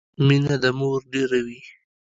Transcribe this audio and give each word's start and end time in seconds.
مينه 0.27 0.55
د 0.63 0.65
مور 0.79 0.99
ډيره 1.13 1.39
وي 1.45 1.59